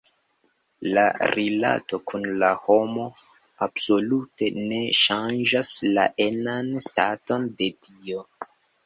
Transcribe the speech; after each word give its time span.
La 0.93 1.01
rilato 1.33 1.99
kun 2.11 2.23
la 2.43 2.49
homo 2.61 3.05
absolute 3.65 4.49
ne 4.71 4.79
ŝanĝas 5.01 5.75
la 5.99 6.07
enan 6.27 6.73
staton 6.87 7.47
de 7.61 7.69
Dio. 7.85 8.25